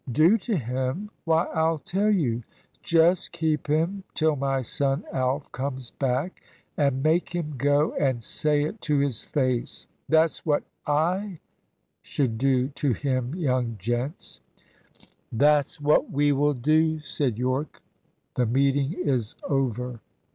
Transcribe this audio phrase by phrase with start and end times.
[0.11, 1.11] Do to him!
[1.25, 2.41] Why, I'll tell you.
[2.81, 6.41] Just keep him till my son Alf comes back,
[6.75, 9.85] and make him go and say it to his face.
[10.09, 11.37] That's what I
[12.01, 14.39] should do to him, young gents."
[15.31, 17.79] "That's what we will do," said Yorke.
[18.33, 19.99] "The meeting is over."